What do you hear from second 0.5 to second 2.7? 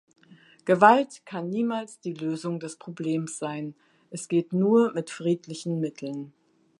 Gewalt kann niemals die Lösung